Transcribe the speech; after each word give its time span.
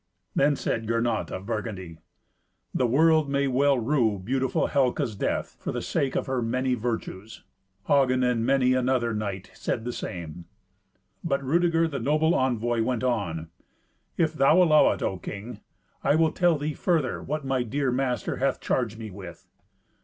Then 0.33 0.55
said 0.55 0.87
Gernot 0.87 1.29
of 1.29 1.45
Burgundy, 1.45 1.99
"The 2.73 2.87
world 2.87 3.29
may 3.29 3.47
well 3.47 3.77
rue 3.77 4.17
beautiful 4.17 4.67
Helca's 4.67 5.15
death, 5.15 5.55
for 5.59 5.71
the 5.71 5.79
sake 5.83 6.15
of 6.15 6.25
her 6.25 6.41
many 6.41 6.73
virtues." 6.73 7.43
Hagen 7.85 8.23
and 8.23 8.43
many 8.43 8.73
another 8.73 9.13
knight 9.13 9.51
said 9.53 9.85
the 9.85 9.93
same. 9.93 10.45
But 11.23 11.43
Rudeger, 11.43 11.87
the 11.87 11.99
noble 11.99 12.33
envoy, 12.33 12.81
went 12.81 13.03
on: 13.03 13.51
"If 14.17 14.33
thou 14.33 14.63
allow 14.63 14.89
it, 14.91 15.03
O 15.03 15.19
king, 15.19 15.59
I 16.03 16.15
will 16.15 16.31
tell 16.31 16.57
thee 16.57 16.73
further 16.73 17.21
what 17.21 17.45
my 17.45 17.61
dear 17.61 17.91
master 17.91 18.37
hath 18.37 18.59
charged 18.59 18.97
me 18.97 19.11
with. 19.11 19.45